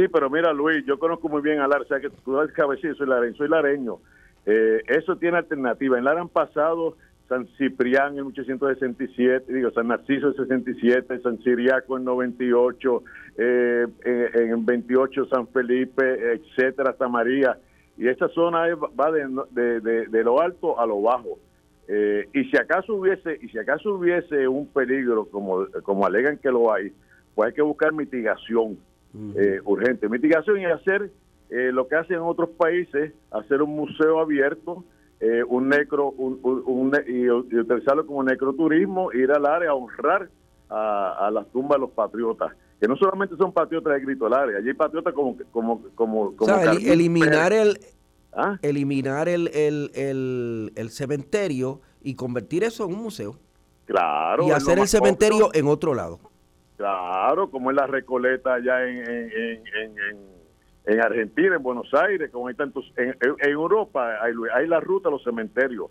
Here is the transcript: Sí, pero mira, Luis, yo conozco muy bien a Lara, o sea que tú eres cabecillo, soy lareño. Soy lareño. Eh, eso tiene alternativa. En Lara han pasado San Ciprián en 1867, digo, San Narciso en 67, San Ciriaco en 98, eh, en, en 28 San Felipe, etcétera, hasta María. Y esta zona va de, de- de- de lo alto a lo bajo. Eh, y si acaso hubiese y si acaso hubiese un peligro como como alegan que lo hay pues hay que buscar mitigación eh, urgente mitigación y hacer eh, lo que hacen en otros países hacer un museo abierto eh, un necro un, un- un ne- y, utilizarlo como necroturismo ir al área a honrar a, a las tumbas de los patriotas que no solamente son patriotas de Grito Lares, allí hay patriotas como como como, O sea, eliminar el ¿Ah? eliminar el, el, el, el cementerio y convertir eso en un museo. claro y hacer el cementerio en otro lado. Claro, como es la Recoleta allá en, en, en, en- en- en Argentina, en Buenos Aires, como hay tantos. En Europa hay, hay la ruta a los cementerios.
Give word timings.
Sí, 0.00 0.08
pero 0.08 0.30
mira, 0.30 0.50
Luis, 0.54 0.82
yo 0.86 0.98
conozco 0.98 1.28
muy 1.28 1.42
bien 1.42 1.60
a 1.60 1.68
Lara, 1.68 1.82
o 1.82 1.86
sea 1.86 2.00
que 2.00 2.08
tú 2.08 2.40
eres 2.40 2.54
cabecillo, 2.54 2.94
soy 2.94 3.06
lareño. 3.06 3.34
Soy 3.36 3.48
lareño. 3.50 3.98
Eh, 4.46 4.80
eso 4.88 5.16
tiene 5.16 5.36
alternativa. 5.36 5.98
En 5.98 6.04
Lara 6.04 6.22
han 6.22 6.30
pasado 6.30 6.96
San 7.28 7.46
Ciprián 7.58 8.16
en 8.16 8.24
1867, 8.28 9.52
digo, 9.52 9.70
San 9.72 9.88
Narciso 9.88 10.28
en 10.28 10.36
67, 10.64 11.20
San 11.20 11.36
Ciriaco 11.42 11.98
en 11.98 12.04
98, 12.04 13.02
eh, 13.36 13.86
en, 14.04 14.52
en 14.52 14.64
28 14.64 15.26
San 15.26 15.46
Felipe, 15.48 16.32
etcétera, 16.32 16.90
hasta 16.92 17.06
María. 17.06 17.58
Y 17.98 18.08
esta 18.08 18.28
zona 18.28 18.74
va 18.98 19.10
de, 19.12 19.26
de- 19.50 19.80
de- 19.80 20.06
de 20.06 20.24
lo 20.24 20.40
alto 20.40 20.80
a 20.80 20.86
lo 20.86 21.02
bajo. 21.02 21.38
Eh, 21.88 22.26
y 22.32 22.44
si 22.44 22.56
acaso 22.56 22.94
hubiese 22.94 23.38
y 23.42 23.48
si 23.48 23.58
acaso 23.58 23.96
hubiese 23.96 24.48
un 24.48 24.66
peligro 24.68 25.26
como 25.26 25.66
como 25.82 26.06
alegan 26.06 26.38
que 26.38 26.48
lo 26.50 26.72
hay 26.72 26.92
pues 27.34 27.48
hay 27.48 27.52
que 27.54 27.62
buscar 27.62 27.92
mitigación 27.92 28.78
eh, 29.36 29.60
urgente 29.64 30.08
mitigación 30.08 30.60
y 30.60 30.64
hacer 30.66 31.10
eh, 31.50 31.70
lo 31.72 31.88
que 31.88 31.96
hacen 31.96 32.16
en 32.16 32.22
otros 32.22 32.50
países 32.50 33.12
hacer 33.32 33.60
un 33.62 33.70
museo 33.74 34.20
abierto 34.20 34.84
eh, 35.20 35.42
un 35.46 35.68
necro 35.68 36.10
un, 36.12 36.38
un- 36.42 36.62
un 36.64 36.90
ne- 36.90 37.04
y, 37.06 37.28
utilizarlo 37.28 38.06
como 38.06 38.22
necroturismo 38.22 39.12
ir 39.12 39.30
al 39.32 39.46
área 39.46 39.70
a 39.70 39.74
honrar 39.74 40.28
a, 40.68 41.26
a 41.26 41.30
las 41.30 41.46
tumbas 41.50 41.76
de 41.76 41.80
los 41.80 41.90
patriotas 41.90 42.52
que 42.80 42.86
no 42.88 42.96
solamente 42.96 43.36
son 43.36 43.52
patriotas 43.52 43.92
de 43.94 44.00
Grito 44.00 44.28
Lares, 44.28 44.56
allí 44.56 44.68
hay 44.68 44.74
patriotas 44.74 45.12
como 45.12 45.36
como 45.50 45.82
como, 45.96 46.34
O 46.38 46.44
sea, 46.44 46.62
eliminar 46.72 47.52
el 47.52 47.78
¿Ah? 48.32 48.56
eliminar 48.62 49.28
el, 49.28 49.48
el, 49.48 49.90
el, 49.94 50.72
el 50.76 50.90
cementerio 50.90 51.80
y 52.00 52.14
convertir 52.14 52.62
eso 52.62 52.84
en 52.84 52.94
un 52.94 53.02
museo. 53.02 53.34
claro 53.86 54.46
y 54.46 54.52
hacer 54.52 54.78
el 54.78 54.86
cementerio 54.86 55.50
en 55.52 55.66
otro 55.66 55.94
lado. 55.94 56.20
Claro, 57.30 57.48
como 57.48 57.70
es 57.70 57.76
la 57.76 57.86
Recoleta 57.86 58.54
allá 58.54 58.84
en, 58.88 58.96
en, 59.08 59.30
en, 59.30 59.62
en- 59.76 59.98
en- 59.98 60.30
en 60.86 61.00
Argentina, 61.00 61.54
en 61.54 61.62
Buenos 61.62 61.92
Aires, 61.94 62.28
como 62.32 62.48
hay 62.48 62.54
tantos. 62.54 62.92
En 62.96 63.14
Europa 63.48 64.16
hay, 64.20 64.32
hay 64.52 64.66
la 64.66 64.80
ruta 64.80 65.08
a 65.08 65.12
los 65.12 65.22
cementerios. 65.22 65.90